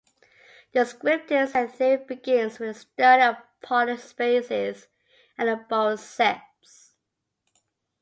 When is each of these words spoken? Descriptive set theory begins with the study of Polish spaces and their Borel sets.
Descriptive 0.73 1.49
set 1.49 1.75
theory 1.75 2.03
begins 2.03 2.57
with 2.57 2.69
the 2.73 2.73
study 2.73 3.21
of 3.21 3.35
Polish 3.61 4.01
spaces 4.01 4.87
and 5.37 5.47
their 5.47 5.57
Borel 5.57 5.95
sets. 5.95 6.95